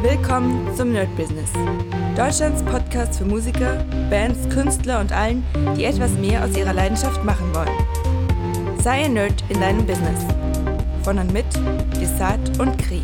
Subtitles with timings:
[0.00, 1.50] Willkommen zum Nerd Business.
[2.16, 5.44] Deutschlands Podcast für Musiker, Bands, Künstler und allen,
[5.76, 8.78] die etwas mehr aus ihrer Leidenschaft machen wollen.
[8.80, 10.24] Sei ein Nerd in deinem Business.
[11.02, 11.46] Von und mit
[12.00, 13.02] Desart und Kri.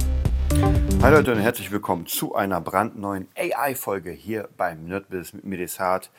[1.02, 5.58] Hallo Leute und herzlich willkommen zu einer brandneuen AI-Folge hier beim Nerd Business mit mir
[5.58, 6.12] Desart.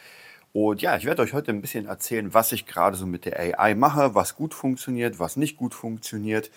[0.55, 3.59] Und ja, ich werde euch heute ein bisschen erzählen, was ich gerade so mit der
[3.59, 6.49] AI mache, was gut funktioniert, was nicht gut funktioniert.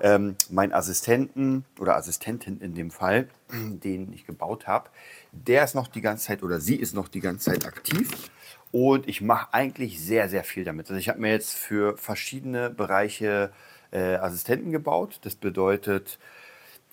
[0.00, 4.88] Ähm, mein Assistenten oder Assistentin in dem Fall, den ich gebaut habe,
[5.32, 8.30] der ist noch die ganze Zeit oder sie ist noch die ganze Zeit aktiv.
[8.70, 10.88] Und ich mache eigentlich sehr, sehr viel damit.
[10.88, 13.50] Also ich habe mir jetzt für verschiedene Bereiche
[13.90, 15.18] äh, Assistenten gebaut.
[15.22, 16.20] Das bedeutet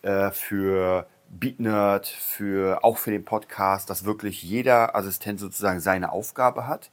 [0.01, 6.67] äh, für BeatNerd, für, auch für den Podcast, dass wirklich jeder Assistent sozusagen seine Aufgabe
[6.67, 6.89] hat.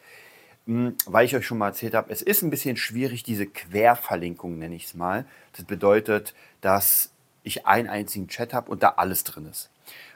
[0.66, 4.58] Hm, weil ich euch schon mal erzählt habe, es ist ein bisschen schwierig, diese Querverlinkung
[4.58, 5.26] nenne ich es mal.
[5.52, 7.10] Das bedeutet, dass
[7.42, 9.70] ich einen einzigen Chat habe und da alles drin ist.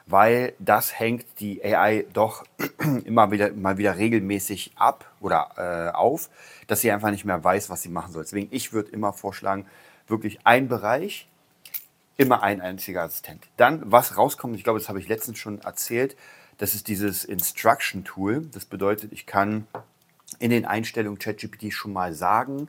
[0.06, 2.44] Weil das hängt die AI doch
[3.04, 6.30] immer wieder, mal wieder regelmäßig ab oder äh, auf,
[6.66, 8.22] dass sie einfach nicht mehr weiß, was sie machen soll.
[8.22, 9.66] Deswegen, ich würde immer vorschlagen,
[10.06, 11.28] wirklich ein Bereich,
[12.18, 13.46] immer ein einziger Assistent.
[13.56, 16.16] Dann, was rauskommt, ich glaube, das habe ich letztens schon erzählt,
[16.58, 18.46] das ist dieses Instruction Tool.
[18.52, 19.66] Das bedeutet, ich kann
[20.40, 22.68] in den Einstellungen ChatGPT schon mal sagen,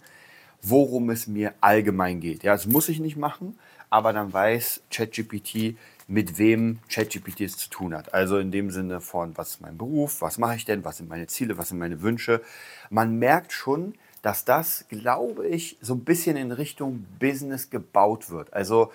[0.61, 2.43] worum es mir allgemein geht.
[2.43, 3.57] Ja, das muss ich nicht machen,
[3.89, 5.75] aber dann weiß ChatGPT,
[6.07, 8.13] mit wem ChatGPT es zu tun hat.
[8.13, 11.09] Also in dem Sinne von, was ist mein Beruf, was mache ich denn, was sind
[11.09, 12.41] meine Ziele, was sind meine Wünsche.
[12.89, 18.53] Man merkt schon, dass das, glaube ich, so ein bisschen in Richtung Business gebaut wird.
[18.53, 18.91] Also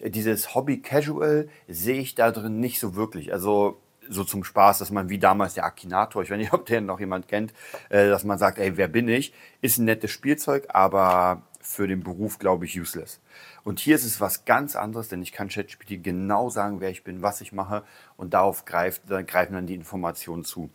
[0.00, 3.32] dieses Hobby Casual sehe ich da drin nicht so wirklich.
[3.32, 6.86] Also so zum Spaß, dass man wie damals der Akinator, ich weiß nicht, ob den
[6.86, 7.52] noch jemand kennt,
[7.88, 9.32] äh, dass man sagt, ey, wer bin ich?
[9.60, 13.20] Ist ein nettes Spielzeug, aber für den Beruf, glaube ich, useless.
[13.64, 17.02] Und hier ist es was ganz anderes, denn ich kann ChatGPT genau sagen, wer ich
[17.02, 17.82] bin, was ich mache
[18.16, 20.70] und darauf greift, dann greifen dann die Informationen zu.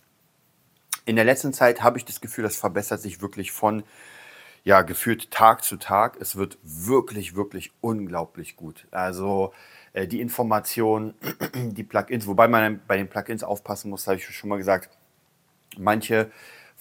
[1.06, 3.84] In der letzten Zeit habe ich das Gefühl, das verbessert sich wirklich von
[4.64, 6.18] ja, gefühlt Tag zu Tag.
[6.20, 8.88] Es wird wirklich, wirklich unglaublich gut.
[8.92, 9.54] Also
[9.94, 11.16] äh, die Informationen,
[11.56, 14.90] die Plugins, wobei man bei den Plugins aufpassen muss, habe ich schon mal gesagt,
[15.78, 16.32] manche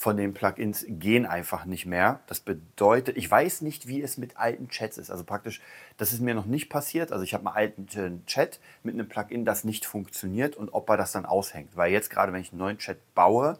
[0.01, 2.21] von den Plugins gehen einfach nicht mehr.
[2.27, 5.11] Das bedeutet, ich weiß nicht, wie es mit alten Chats ist.
[5.11, 5.61] Also praktisch,
[5.99, 7.13] das ist mir noch nicht passiert.
[7.13, 10.97] Also ich habe einen alten Chat mit einem Plugin, das nicht funktioniert und ob er
[10.97, 11.77] das dann aushängt.
[11.77, 13.59] Weil jetzt gerade, wenn ich einen neuen Chat baue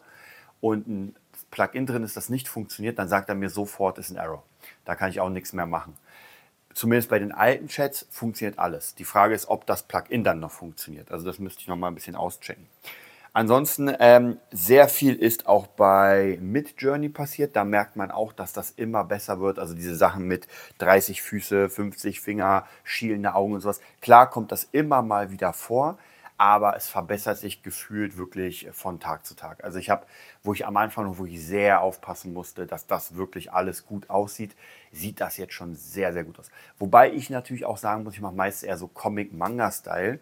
[0.61, 1.15] und ein
[1.51, 4.43] Plugin drin ist, das nicht funktioniert, dann sagt er mir sofort, ist ein Error.
[4.85, 5.95] Da kann ich auch nichts mehr machen.
[6.73, 8.95] Zumindest bei den alten Chats funktioniert alles.
[8.95, 11.11] Die Frage ist, ob das Plugin dann noch funktioniert.
[11.11, 12.65] Also das müsste ich noch mal ein bisschen auschecken.
[13.33, 17.55] Ansonsten ähm, sehr viel ist auch bei Midjourney passiert.
[17.55, 19.57] Da merkt man auch, dass das immer besser wird.
[19.57, 20.47] Also diese Sachen mit
[20.79, 23.79] 30 Füße, 50 Finger, schielende Augen und sowas.
[24.01, 25.97] Klar kommt das immer mal wieder vor
[26.41, 29.63] aber es verbessert sich gefühlt wirklich von Tag zu Tag.
[29.63, 30.07] Also ich habe,
[30.41, 34.55] wo ich am Anfang noch wirklich sehr aufpassen musste, dass das wirklich alles gut aussieht,
[34.91, 36.49] sieht das jetzt schon sehr, sehr gut aus.
[36.79, 40.19] Wobei ich natürlich auch sagen muss, ich mache meist eher so Comic-Manga-Style.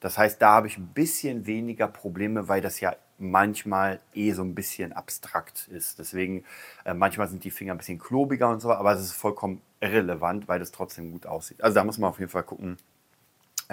[0.00, 4.42] Das heißt, da habe ich ein bisschen weniger Probleme, weil das ja manchmal eh so
[4.44, 5.98] ein bisschen abstrakt ist.
[5.98, 6.46] Deswegen,
[6.86, 10.48] äh, manchmal sind die Finger ein bisschen klobiger und so, aber es ist vollkommen irrelevant,
[10.48, 11.62] weil das trotzdem gut aussieht.
[11.62, 12.78] Also da muss man auf jeden Fall gucken,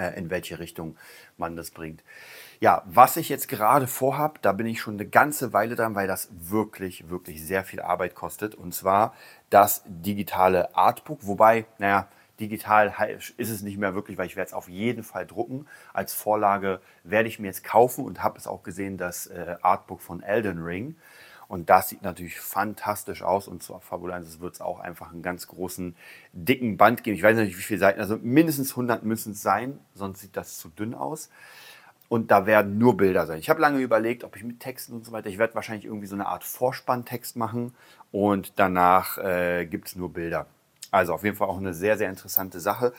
[0.08, 0.96] in welche Richtung
[1.36, 2.02] man das bringt.
[2.60, 6.06] Ja, was ich jetzt gerade vorhabe, da bin ich schon eine ganze Weile dran, weil
[6.06, 8.54] das wirklich, wirklich sehr viel Arbeit kostet.
[8.54, 9.14] Und zwar
[9.48, 11.26] das digitale Artbook.
[11.26, 12.08] Wobei, naja,
[12.40, 12.92] digital
[13.36, 15.66] ist es nicht mehr wirklich, weil ich werde es auf jeden Fall drucken.
[15.92, 20.00] Als Vorlage werde ich mir jetzt kaufen und habe es auch gesehen, das äh, Artbook
[20.00, 20.96] von Elden Ring.
[21.50, 23.48] Und das sieht natürlich fantastisch aus.
[23.48, 25.96] Und zur Fabulensis wird es auch einfach einen ganz großen,
[26.32, 27.16] dicken Band geben.
[27.16, 30.58] Ich weiß nicht, wie viele Seiten, also mindestens 100 müssen es sein, sonst sieht das
[30.58, 31.28] zu dünn aus.
[32.08, 33.40] Und da werden nur Bilder sein.
[33.40, 36.06] Ich habe lange überlegt, ob ich mit Texten und so weiter, ich werde wahrscheinlich irgendwie
[36.06, 37.74] so eine Art Vorspanntext machen
[38.12, 40.46] und danach äh, gibt es nur Bilder.
[40.92, 42.92] Also auf jeden Fall auch eine sehr, sehr interessante Sache.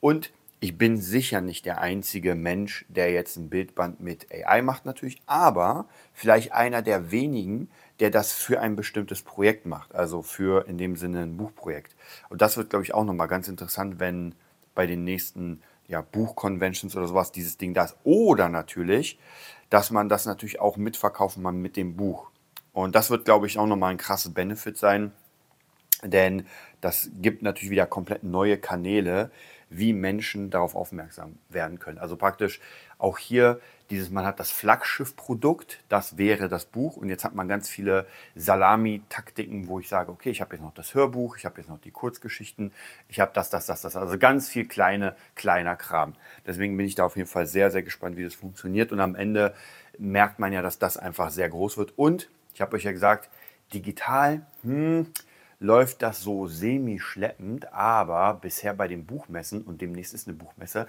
[0.00, 4.86] Und ich bin sicher nicht der einzige Mensch, der jetzt ein Bildband mit AI macht
[4.86, 7.68] natürlich, aber vielleicht einer der wenigen,
[8.00, 11.94] der das für ein bestimmtes Projekt macht, also für in dem Sinne ein Buchprojekt.
[12.28, 14.34] Und das wird, glaube ich, auch nochmal ganz interessant, wenn
[14.74, 17.96] bei den nächsten ja, Buchconventions oder sowas dieses Ding da ist.
[18.04, 19.18] Oder natürlich,
[19.70, 22.30] dass man das natürlich auch mitverkaufen kann mit dem Buch.
[22.72, 25.12] Und das wird, glaube ich, auch nochmal ein krasses Benefit sein,
[26.02, 26.46] denn
[26.80, 29.30] das gibt natürlich wieder komplett neue Kanäle,
[29.70, 31.98] wie Menschen darauf aufmerksam werden können.
[31.98, 32.60] Also praktisch
[32.98, 33.60] auch hier
[33.90, 36.96] dieses, man hat das Flaggschiff-Produkt, das wäre das Buch.
[36.96, 40.74] Und jetzt hat man ganz viele Salami-Taktiken, wo ich sage, okay, ich habe jetzt noch
[40.74, 42.72] das Hörbuch, ich habe jetzt noch die Kurzgeschichten,
[43.08, 46.14] ich habe das, das, das, das, also ganz viel kleine, kleiner Kram.
[46.46, 48.90] Deswegen bin ich da auf jeden Fall sehr, sehr gespannt, wie das funktioniert.
[48.92, 49.54] Und am Ende
[49.98, 51.92] merkt man ja, dass das einfach sehr groß wird.
[51.96, 53.28] Und ich habe euch ja gesagt,
[53.72, 55.06] digital, hm,
[55.60, 60.88] läuft das so semi-schleppend, aber bisher bei den Buchmessen und demnächst ist eine Buchmesse,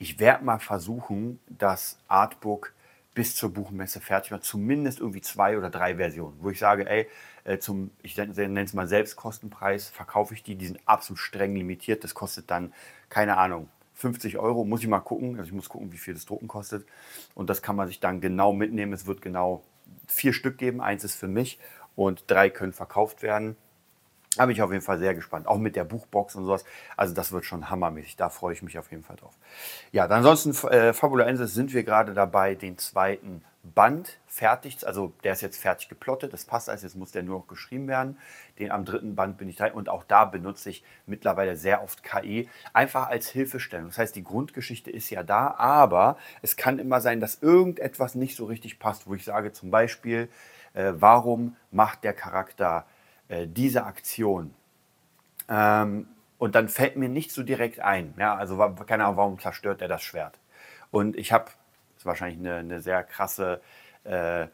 [0.00, 2.72] ich werde mal versuchen, das Artbook
[3.14, 7.06] bis zur Buchmesse fertig machen, zumindest irgendwie zwei oder drei Versionen, wo ich sage, ey,
[7.44, 12.02] äh, zum, ich nenne es mal Selbstkostenpreis, verkaufe ich die, die sind absolut streng limitiert,
[12.02, 12.72] das kostet dann,
[13.10, 16.24] keine Ahnung, 50 Euro, muss ich mal gucken, also ich muss gucken, wie viel das
[16.24, 16.86] Drucken kostet.
[17.34, 19.62] Und das kann man sich dann genau mitnehmen, es wird genau
[20.06, 21.58] vier Stück geben, eins ist für mich
[21.94, 23.56] und drei können verkauft werden.
[24.36, 25.48] Da bin ich auf jeden Fall sehr gespannt.
[25.48, 26.64] Auch mit der Buchbox und sowas.
[26.96, 28.16] Also das wird schon hammermäßig.
[28.16, 29.34] Da freue ich mich auf jeden Fall drauf.
[29.90, 35.12] Ja, dann ansonsten äh, Fabula Ensis sind wir gerade dabei, den zweiten Band fertig, also
[35.22, 38.16] der ist jetzt fertig geplottet, das passt alles, jetzt muss der nur noch geschrieben werden.
[38.58, 42.02] Den am dritten Band bin ich dran und auch da benutze ich mittlerweile sehr oft
[42.02, 43.88] KI, einfach als Hilfestellung.
[43.88, 48.34] Das heißt, die Grundgeschichte ist ja da, aber es kann immer sein, dass irgendetwas nicht
[48.34, 50.30] so richtig passt, wo ich sage zum Beispiel,
[50.72, 52.86] äh, warum macht der Charakter
[53.46, 54.54] diese Aktion.
[55.48, 58.14] Ähm, und dann fällt mir nicht so direkt ein.
[58.18, 58.56] Ja, also
[58.86, 60.38] keine Ahnung, warum zerstört er das Schwert?
[60.90, 61.50] Und ich habe,
[61.96, 63.60] ist wahrscheinlich eine, eine sehr krasse
[64.04, 64.46] äh,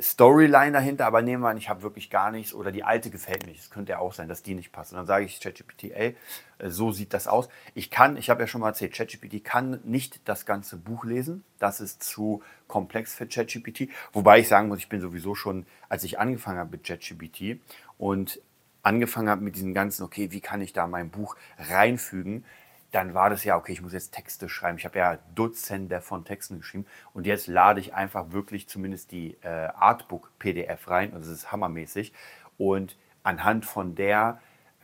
[0.00, 3.46] Storyline dahinter, aber nehmen wir an, ich habe wirklich gar nichts oder die alte gefällt
[3.46, 3.52] mir.
[3.52, 4.92] Es könnte ja auch sein, dass die nicht passt.
[4.92, 6.16] Und dann sage ich ChatGPT, ey,
[6.58, 7.48] äh, so sieht das aus.
[7.74, 11.44] Ich kann, ich habe ja schon mal erzählt, ChatGPT kann nicht das ganze Buch lesen.
[11.58, 13.90] Das ist zu komplex für ChatGPT.
[14.12, 17.60] Wobei ich sagen muss, ich bin sowieso schon, als ich angefangen habe mit ChatGPT
[18.02, 18.42] und
[18.82, 22.44] angefangen habe mit diesem ganzen, okay, wie kann ich da mein Buch reinfügen,
[22.90, 24.76] dann war das ja, okay, ich muss jetzt Texte schreiben.
[24.76, 26.84] Ich habe ja Dutzende von Texten geschrieben
[27.14, 31.14] und jetzt lade ich einfach wirklich zumindest die äh, Artbook-PDF rein.
[31.14, 32.12] Also das ist hammermäßig.
[32.58, 34.40] Und anhand von der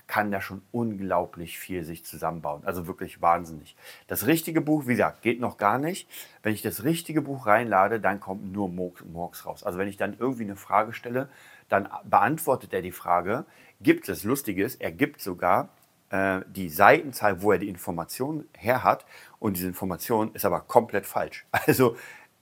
[0.09, 2.63] kann da schon unglaublich viel sich zusammenbauen.
[2.65, 3.77] Also wirklich wahnsinnig.
[4.09, 6.09] Das richtige Buch, wie gesagt, geht noch gar nicht.
[6.43, 9.63] Wenn ich das richtige Buch reinlade, dann kommt nur Murks raus.
[9.63, 11.29] Also wenn ich dann irgendwie eine Frage stelle,
[11.69, 13.45] dann beantwortet er die Frage.
[13.81, 15.69] Gibt es, lustiges, er gibt sogar
[16.09, 19.05] äh, die Seitenzahl, wo er die Information her hat.
[19.39, 21.47] Und diese Information ist aber komplett falsch.
[21.67, 21.97] Also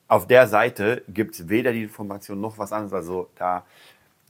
[0.09, 2.93] auf der Seite gibt es weder die Information noch was anderes.
[2.93, 3.67] Also da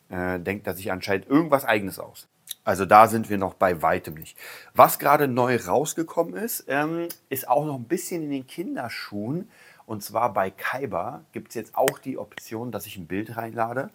[0.08, 2.28] äh, denkt er sich anscheinend irgendwas Eigenes aus.
[2.66, 4.36] Also da sind wir noch bei weitem nicht.
[4.74, 9.48] Was gerade neu rausgekommen ist, ähm, ist auch noch ein bisschen in den Kinderschuhen.
[9.86, 13.90] Und zwar bei Kaiba gibt es jetzt auch die Option, dass ich ein Bild reinlade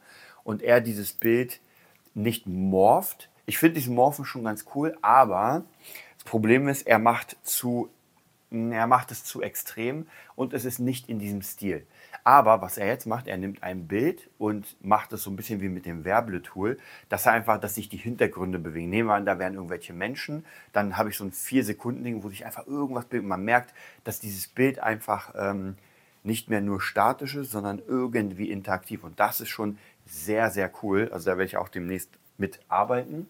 [0.46, 1.60] und er dieses Bild
[2.14, 5.66] nicht morpht, ich finde diesen Morphen schon ganz cool, aber
[6.14, 7.90] das Problem ist, er macht, zu,
[8.52, 11.88] er macht es zu extrem und es ist nicht in diesem Stil.
[12.24, 15.62] Aber was er jetzt macht, er nimmt ein Bild und macht es so ein bisschen
[15.62, 16.78] wie mit dem Werbele-Tool,
[17.10, 18.90] dass er einfach, dass sich die Hintergründe bewegen.
[18.90, 22.46] Nehmen wir an, da wären irgendwelche Menschen, dann habe ich so ein 4-Sekunden-Ding, wo sich
[22.46, 23.28] einfach irgendwas bewegt.
[23.28, 25.78] Man merkt, dass dieses Bild einfach ähm,
[26.24, 29.04] nicht mehr nur statisch ist, sondern irgendwie interaktiv.
[29.04, 31.10] Und das ist schon sehr, sehr cool.
[31.12, 33.28] Also da werde ich auch demnächst mitarbeiten.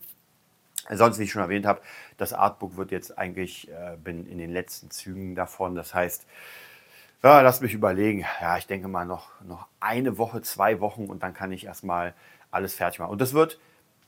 [0.89, 1.81] Sonst, wie ich schon erwähnt habe,
[2.17, 5.75] das Artbook wird jetzt eigentlich, äh, bin in den letzten Zügen davon.
[5.75, 6.25] Das heißt,
[7.23, 8.25] ja, lass mich überlegen.
[8.41, 12.15] Ja, ich denke mal noch, noch eine Woche, zwei Wochen und dann kann ich erstmal
[12.49, 13.11] alles fertig machen.
[13.11, 13.59] Und das wird,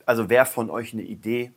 [0.05, 1.51] also wer von euch eine Idee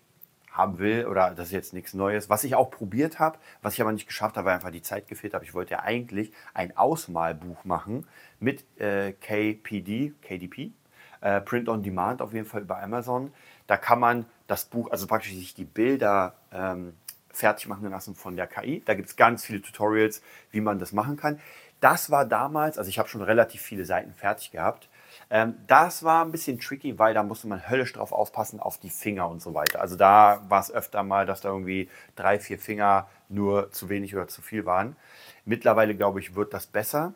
[0.51, 3.81] haben will, oder das ist jetzt nichts Neues, was ich auch probiert habe, was ich
[3.81, 5.45] aber nicht geschafft habe, weil einfach die Zeit gefehlt habe.
[5.45, 8.07] Ich wollte ja eigentlich ein Ausmalbuch machen
[8.41, 10.73] mit äh, KPD, KDP,
[11.21, 13.33] äh, Print on Demand auf jeden Fall über Amazon.
[13.67, 16.95] Da kann man das Buch, also praktisch sich die Bilder ähm,
[17.31, 18.83] fertig machen lassen von der KI.
[18.85, 21.41] Da gibt es ganz viele Tutorials, wie man das machen kann.
[21.81, 24.89] Das war damals, also ich habe schon relativ viele Seiten fertig gehabt.
[25.29, 28.91] Ähm, das war ein bisschen tricky, weil da musste man höllisch drauf aufpassen, auf die
[28.91, 29.81] Finger und so weiter.
[29.81, 34.15] Also da war es öfter mal, dass da irgendwie drei, vier Finger nur zu wenig
[34.15, 34.97] oder zu viel waren.
[35.45, 37.13] Mittlerweile, glaube ich, wird das besser.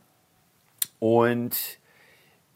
[0.98, 1.79] Und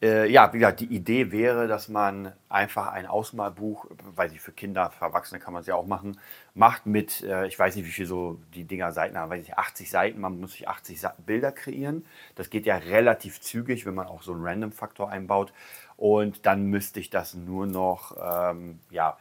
[0.01, 4.51] äh, ja, wie gesagt, die Idee wäre, dass man einfach ein Ausmalbuch, weiß ich, für
[4.51, 6.19] Kinder, für Erwachsene kann man es ja auch machen,
[6.53, 9.57] macht mit, äh, ich weiß nicht, wie viel so die Dinger Seiten haben, weiß ich,
[9.57, 12.05] 80 Seiten, man muss sich 80 Bilder kreieren.
[12.35, 15.53] Das geht ja relativ zügig, wenn man auch so einen Random-Faktor einbaut.
[15.97, 19.17] Und dann müsste ich das nur noch, ähm, ja,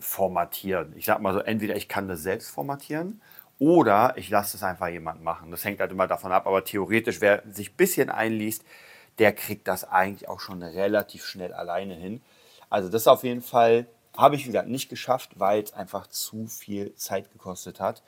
[0.00, 0.92] formatieren.
[0.96, 3.20] Ich sag mal so, entweder ich kann das selbst formatieren
[3.58, 5.50] oder ich lasse es einfach jemand machen.
[5.50, 8.64] Das hängt halt immer davon ab, aber theoretisch, wer sich ein bisschen einliest,
[9.18, 12.20] der kriegt das eigentlich auch schon relativ schnell alleine hin.
[12.70, 16.94] Also das auf jeden Fall habe ich wieder nicht geschafft, weil es einfach zu viel
[16.96, 18.02] Zeit gekostet hat.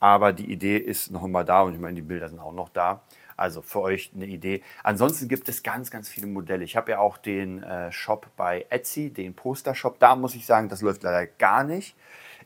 [0.00, 2.68] Aber die Idee ist noch immer da und ich meine, die Bilder sind auch noch
[2.68, 3.02] da.
[3.36, 4.62] Also für euch eine Idee.
[4.82, 6.64] Ansonsten gibt es ganz, ganz viele Modelle.
[6.64, 9.98] Ich habe ja auch den äh, Shop bei Etsy, den Poster-Shop.
[10.00, 11.94] Da muss ich sagen, das läuft leider gar nicht.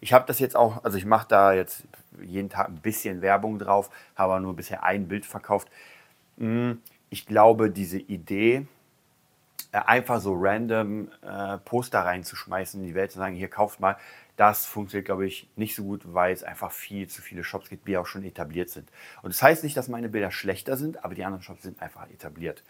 [0.01, 1.85] Ich habe das jetzt auch, also ich mache da jetzt
[2.21, 5.69] jeden Tag ein bisschen Werbung drauf, habe aber nur bisher ein Bild verkauft.
[6.39, 8.67] Hm, ich glaube, diese Idee,
[9.71, 13.99] äh, einfach so random äh, Poster reinzuschmeißen in die Welt, zu sagen, hier kauft mal,
[14.37, 17.87] das funktioniert, glaube ich, nicht so gut, weil es einfach viel zu viele Shops gibt,
[17.87, 18.91] die auch schon etabliert sind.
[19.21, 22.09] Und das heißt nicht, dass meine Bilder schlechter sind, aber die anderen Shops sind einfach
[22.09, 22.65] etabliert.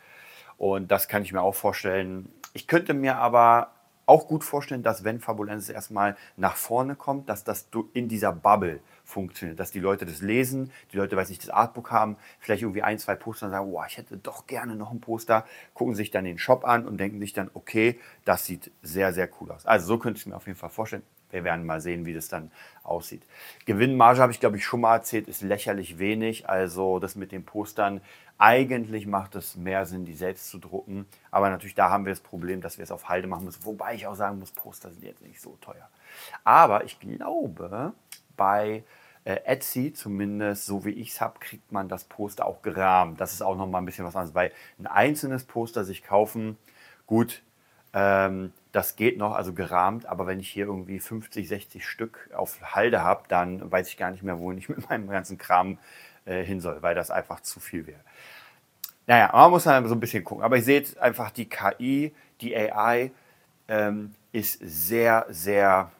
[0.58, 2.28] Und das kann ich mir auch vorstellen.
[2.52, 3.70] Ich könnte mir aber
[4.06, 8.80] auch gut vorstellen, dass wenn Fabulensis erstmal nach vorne kommt, dass das in dieser Bubble
[9.04, 12.82] funktioniert, dass die Leute das lesen, die Leute, weiß nicht, das Artbook haben, vielleicht irgendwie
[12.82, 15.44] ein, zwei Poster und sagen, oh, ich hätte doch gerne noch ein Poster,
[15.74, 19.28] gucken sich dann den Shop an und denken sich dann, okay, das sieht sehr, sehr
[19.40, 19.66] cool aus.
[19.66, 21.02] Also so könnte ich mir auf jeden Fall vorstellen.
[21.30, 23.22] Wir werden mal sehen, wie das dann aussieht.
[23.64, 26.48] Gewinnmarge habe ich, glaube ich, schon mal erzählt, ist lächerlich wenig.
[26.48, 28.02] Also das mit den Postern,
[28.36, 31.06] eigentlich macht es mehr Sinn, die selbst zu drucken.
[31.30, 33.64] Aber natürlich, da haben wir das Problem, dass wir es auf Halde machen müssen.
[33.64, 35.88] Wobei ich auch sagen muss, Poster sind jetzt nicht so teuer.
[36.44, 37.94] Aber ich glaube,
[38.42, 38.82] bei
[39.22, 43.20] äh, Etsy, zumindest so wie ich es habe, kriegt man das Poster auch gerahmt.
[43.20, 46.58] Das ist auch nochmal ein bisschen was anderes, weil ein einzelnes Poster sich kaufen,
[47.06, 47.40] gut,
[47.92, 52.74] ähm, das geht noch, also gerahmt, aber wenn ich hier irgendwie 50, 60 Stück auf
[52.74, 55.78] Halde habe, dann weiß ich gar nicht mehr, wohin ich mit meinem ganzen Kram
[56.24, 58.00] äh, hin soll, weil das einfach zu viel wäre.
[59.06, 60.42] Naja, man muss dann so ein bisschen gucken.
[60.42, 63.12] Aber ihr seht einfach, die KI, die AI
[63.68, 65.92] ähm, ist sehr, sehr,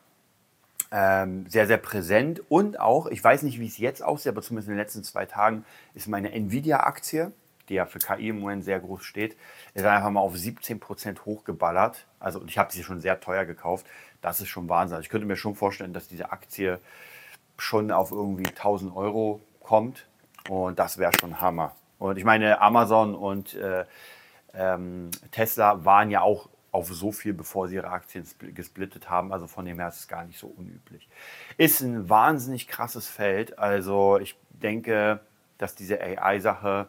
[0.92, 2.42] ähm, sehr, sehr präsent.
[2.48, 5.26] Und auch, ich weiß nicht, wie es jetzt aussieht, aber zumindest in den letzten zwei
[5.26, 7.32] Tagen ist meine Nvidia-Aktie
[7.68, 9.36] die ja für KI im Moment sehr groß steht,
[9.74, 12.06] ist einfach mal auf 17% hochgeballert.
[12.20, 13.86] Also ich habe sie schon sehr teuer gekauft.
[14.20, 14.96] Das ist schon Wahnsinn.
[14.96, 16.80] Also ich könnte mir schon vorstellen, dass diese Aktie
[17.56, 20.06] schon auf irgendwie 1000 Euro kommt.
[20.48, 21.74] Und das wäre schon Hammer.
[21.98, 23.84] Und ich meine, Amazon und äh,
[24.54, 29.32] ähm, Tesla waren ja auch auf so viel, bevor sie ihre Aktien gesplittet haben.
[29.32, 31.08] Also von dem her ist es gar nicht so unüblich.
[31.58, 33.58] Ist ein wahnsinnig krasses Feld.
[33.58, 35.20] Also ich denke,
[35.58, 36.88] dass diese AI-Sache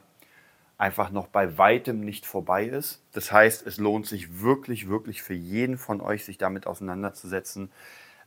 [0.78, 3.04] einfach noch bei weitem nicht vorbei ist.
[3.12, 7.70] Das heißt, es lohnt sich wirklich, wirklich für jeden von euch, sich damit auseinanderzusetzen.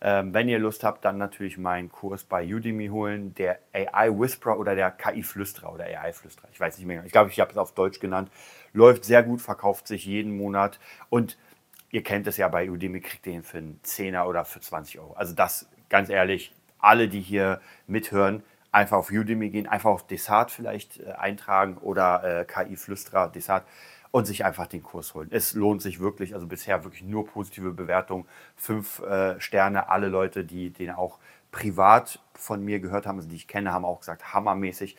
[0.00, 4.58] Ähm, wenn ihr Lust habt, dann natürlich meinen Kurs bei Udemy holen, der AI Whisperer
[4.58, 6.48] oder der KI Flüsterer oder AI Flüsterer.
[6.52, 7.04] Ich weiß nicht mehr.
[7.04, 8.30] Ich glaube, ich habe es auf Deutsch genannt.
[8.72, 11.38] Läuft sehr gut, verkauft sich jeden Monat und
[11.96, 14.98] ihr kennt es ja bei Udemy, kriegt ihr ihn für einen Zehner oder für 20
[14.98, 15.14] Euro.
[15.14, 20.50] Also das, ganz ehrlich, alle, die hier mithören, einfach auf Udemy gehen, einfach auf Desart
[20.50, 23.64] vielleicht äh, eintragen oder äh, KI-Flüsterer Desart
[24.10, 25.28] und sich einfach den Kurs holen.
[25.30, 28.26] Es lohnt sich wirklich, also bisher wirklich nur positive Bewertungen,
[28.56, 29.88] fünf äh, Sterne.
[29.88, 31.18] Alle Leute, die den auch
[31.50, 34.98] privat von mir gehört haben, also die ich kenne, haben auch gesagt, hammermäßig.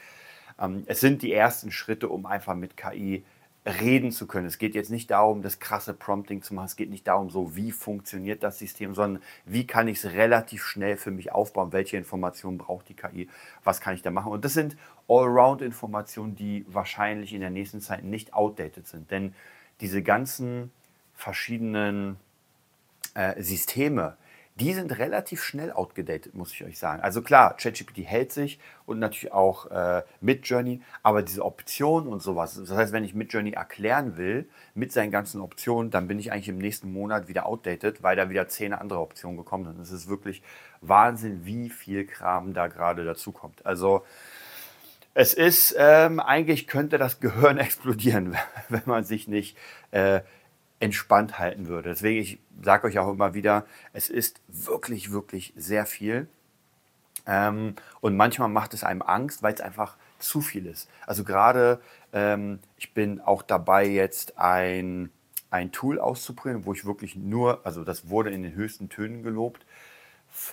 [0.59, 3.23] Ähm, es sind die ersten Schritte, um einfach mit KI
[3.67, 4.47] reden zu können.
[4.47, 6.67] Es geht jetzt nicht darum, das krasse Prompting zu machen.
[6.67, 10.63] Es geht nicht darum, so wie funktioniert das System, sondern wie kann ich es relativ
[10.63, 11.73] schnell für mich aufbauen?
[11.73, 13.29] Welche Informationen braucht die KI?
[13.63, 14.31] Was kann ich da machen?
[14.31, 14.77] Und das sind
[15.09, 19.11] Allround-Informationen, die wahrscheinlich in der nächsten Zeit nicht outdated sind.
[19.11, 19.35] Denn
[19.81, 20.71] diese ganzen
[21.13, 22.15] verschiedenen
[23.15, 24.15] äh, Systeme,
[24.59, 27.01] die sind relativ schnell outgedatet, muss ich euch sagen.
[27.01, 32.55] Also klar, ChatGPT hält sich und natürlich auch äh, Midjourney, aber diese Optionen und sowas,
[32.55, 36.49] das heißt, wenn ich Midjourney erklären will mit seinen ganzen Optionen, dann bin ich eigentlich
[36.49, 39.79] im nächsten Monat wieder outdated, weil da wieder zehn andere Optionen gekommen sind.
[39.79, 40.41] Es ist wirklich
[40.81, 43.65] Wahnsinn, wie viel Kram da gerade dazu kommt.
[43.65, 44.03] Also
[45.13, 48.35] es ist, ähm, eigentlich könnte das Gehirn explodieren,
[48.69, 49.57] wenn man sich nicht
[49.91, 50.21] äh,
[50.79, 51.89] entspannt halten würde.
[51.89, 56.27] Deswegen, ich sage euch auch immer wieder, es ist wirklich, wirklich sehr viel.
[57.25, 60.89] Ähm, und manchmal macht es einem Angst, weil es einfach zu viel ist.
[61.05, 61.81] Also gerade,
[62.13, 65.11] ähm, ich bin auch dabei, jetzt ein,
[65.49, 69.65] ein Tool auszuprobieren, wo ich wirklich nur, also das wurde in den höchsten Tönen gelobt.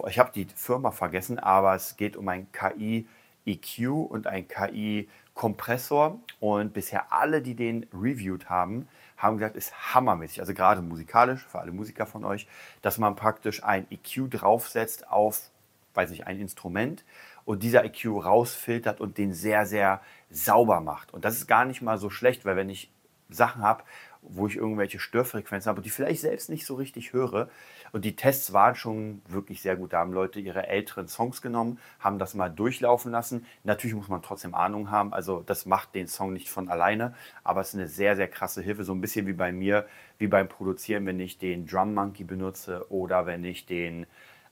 [0.09, 6.21] Ich habe die Firma vergessen, aber es geht um ein KI-EQ und ein KI-Kompressor.
[6.41, 11.61] Und bisher alle, die den reviewed haben, haben gesagt, ist hammermäßig, also gerade musikalisch, für
[11.61, 12.47] alle Musiker von euch,
[12.83, 15.51] dass man praktisch ein EQ draufsetzt auf,
[15.95, 17.05] weiß ich, ein Instrument
[17.45, 21.13] und dieser EQ rausfiltert und den sehr, sehr sauber macht.
[21.15, 22.91] Und das ist gar nicht mal so schlecht, weil wenn ich
[23.29, 23.85] Sachen habe,
[24.29, 27.49] wo ich irgendwelche Störfrequenzen habe, die vielleicht selbst nicht so richtig höre.
[27.93, 29.93] Und die Tests waren schon wirklich sehr gut.
[29.93, 33.47] Da haben Leute ihre älteren Songs genommen, haben das mal durchlaufen lassen.
[33.63, 35.13] Natürlich muss man trotzdem Ahnung haben.
[35.13, 37.15] Also das macht den Song nicht von alleine,
[37.45, 38.85] aber es ist eine sehr, sehr krasse Hilfe.
[38.85, 39.87] So ein bisschen wie bei mir,
[40.19, 44.07] wie beim Produzieren, wenn ich den Drum Monkey benutze oder wenn ich den,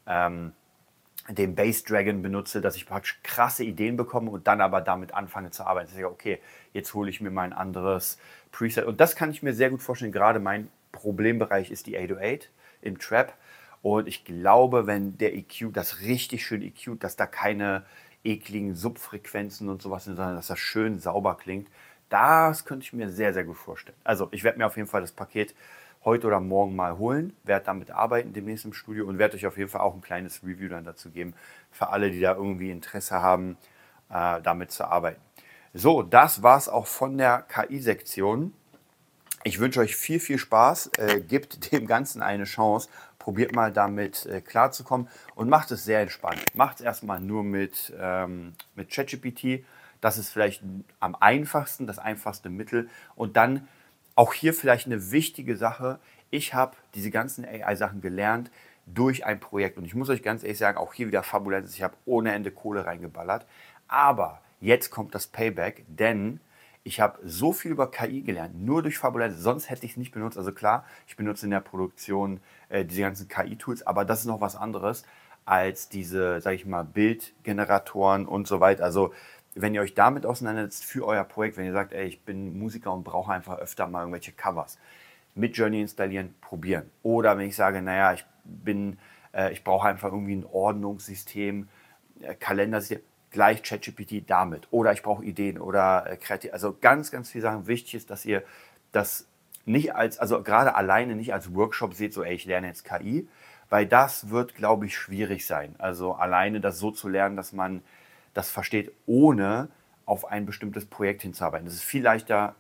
[0.07, 0.53] ähm,
[1.29, 5.51] den Base Dragon benutze, dass ich praktisch krasse Ideen bekomme und dann aber damit anfange
[5.51, 5.89] zu arbeiten.
[5.89, 6.41] Ich sage, okay,
[6.73, 8.19] jetzt hole ich mir mein anderes
[8.51, 8.85] Preset.
[8.85, 10.13] Und das kann ich mir sehr gut vorstellen.
[10.13, 12.51] Gerade mein Problembereich ist die 808
[12.83, 13.35] im Trap.
[13.83, 17.85] Und ich glaube, wenn der EQ, das richtig schön EQ, dass da keine
[18.25, 21.69] ekligen Subfrequenzen und sowas sind, sondern dass das schön sauber klingt,
[22.09, 23.97] das könnte ich mir sehr, sehr gut vorstellen.
[24.05, 25.55] Also ich werde mir auf jeden Fall das Paket
[26.05, 29.57] heute oder morgen mal holen, werde damit arbeiten demnächst im Studio und werde euch auf
[29.57, 31.35] jeden Fall auch ein kleines Review dann dazu geben,
[31.71, 33.57] für alle, die da irgendwie Interesse haben,
[34.11, 35.21] äh, damit zu arbeiten.
[35.75, 38.53] So, das war es auch von der KI-Sektion.
[39.45, 40.91] Ich wünsche euch viel, viel Spaß.
[40.99, 42.89] Äh, gebt dem Ganzen eine Chance.
[43.19, 46.43] Probiert mal damit äh, klarzukommen und macht es sehr entspannt.
[46.55, 49.65] Macht es erstmal nur mit, ähm, mit ChatGPT.
[50.01, 50.63] Das ist vielleicht
[50.99, 52.91] am einfachsten, das einfachste Mittel.
[53.15, 53.69] Und dann
[54.15, 55.99] auch hier vielleicht eine wichtige Sache.
[56.31, 58.51] Ich habe diese ganzen AI-Sachen gelernt
[58.87, 59.79] durch ein Projekt.
[59.79, 61.75] Und ich muss euch ganz ehrlich sagen, auch hier wieder Fabulenz.
[61.75, 63.47] Ich habe ohne Ende Kohle reingeballert.
[63.89, 66.41] Aber jetzt kommt das Payback, denn
[66.85, 69.39] ich habe so viel über KI gelernt, nur durch Fabulenz.
[69.39, 70.37] Sonst hätte ich es nicht benutzt.
[70.37, 74.41] Also klar, ich benutze in der Produktion äh, diese ganzen KI-Tools, aber das ist noch
[74.41, 75.05] was anderes
[75.45, 78.85] als diese, sage ich mal, Bildgeneratoren und so weiter.
[78.85, 79.13] Also
[79.55, 82.93] wenn ihr euch damit auseinandersetzt für euer Projekt, wenn ihr sagt, ey, ich bin Musiker
[82.93, 84.79] und brauche einfach öfter mal irgendwelche Covers,
[85.35, 86.91] mit Journey installieren, probieren.
[87.03, 88.99] Oder wenn ich sage, naja, ich bin,
[89.35, 91.69] äh, ich brauche einfach irgendwie ein Ordnungssystem,
[92.21, 94.69] äh, Kalendersystem, gleich ChatGPT damit.
[94.71, 96.53] Oder ich brauche Ideen oder äh, kreativ.
[96.53, 97.67] Also ganz, ganz viele Sachen.
[97.67, 98.43] Wichtig ist, dass ihr
[98.93, 99.27] das
[99.65, 103.29] nicht als, also gerade alleine nicht als Workshop seht, so, ey, ich lerne jetzt KI,
[103.71, 105.75] weil das wird, glaube ich, schwierig sein.
[105.79, 107.83] Also alleine das so zu lernen, dass man
[108.35, 109.69] das versteht, ohne
[110.07, 111.67] auf ein bestimmtes Projekt hinzuarbeiten.
[111.67, 112.55] Es ist viel leichter,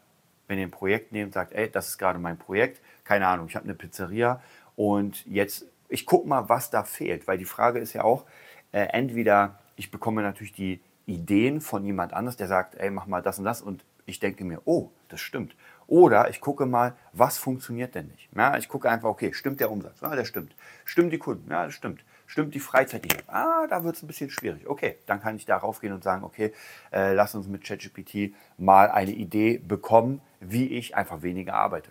[0.48, 3.56] wenn ihr ein Projekt nehmt sagt, ey, das ist gerade mein Projekt, keine Ahnung, ich
[3.56, 4.40] habe eine Pizzeria
[4.76, 8.24] und jetzt, ich gucke mal, was da fehlt, weil die Frage ist ja auch,
[8.72, 13.22] äh, entweder ich bekomme natürlich die Ideen von jemand anders, der sagt, ey, mach mal
[13.22, 15.54] das und das und ich denke mir, oh, das stimmt.
[15.86, 18.28] Oder ich gucke mal, was funktioniert denn nicht.
[18.34, 20.00] Ja, ich gucke einfach, okay, stimmt der Umsatz?
[20.00, 20.54] Ja, der stimmt.
[20.84, 21.50] Stimmen die Kunden?
[21.50, 22.04] Ja, das stimmt.
[22.32, 23.28] Stimmt die Freizeit nicht?
[23.28, 24.66] Ah, da wird es ein bisschen schwierig.
[24.66, 26.54] Okay, dann kann ich darauf gehen und sagen, okay,
[26.90, 31.90] äh, lass uns mit ChatGPT mal eine Idee bekommen, wie ich einfach weniger arbeite.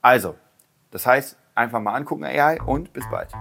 [0.00, 0.36] Also,
[0.92, 3.32] das heißt, einfach mal angucken AI und bis bald.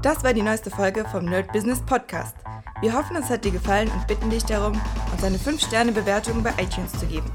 [0.00, 2.36] Das war die neueste Folge vom Nerd Business Podcast.
[2.80, 4.80] Wir hoffen, es hat dir gefallen und bitten dich darum,
[5.12, 7.30] uns eine 5-Sterne-Bewertung bei iTunes zu geben.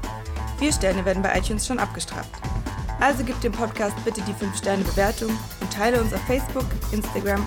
[0.58, 2.42] Vier Sterne werden bei iTunes schon abgestraft.
[2.98, 7.46] Also gib dem Podcast bitte die 5-Sterne-Bewertung und teile uns auf Facebook, Instagram